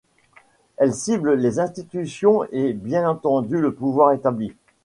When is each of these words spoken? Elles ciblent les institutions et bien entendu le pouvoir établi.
Elles 0.77 0.95
ciblent 0.95 1.35
les 1.35 1.59
institutions 1.59 2.43
et 2.51 2.73
bien 2.73 3.07
entendu 3.07 3.59
le 3.61 3.71
pouvoir 3.71 4.13
établi. 4.13 4.55